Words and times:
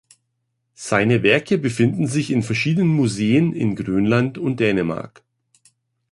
Seine 0.73 1.21
Werke 1.21 1.59
befinden 1.59 2.07
sich 2.07 2.31
in 2.31 2.41
verschiedenen 2.41 2.87
Museen 2.89 3.53
in 3.53 3.75
Grönland 3.75 4.39
und 4.39 4.59
Dänemark. 4.59 5.21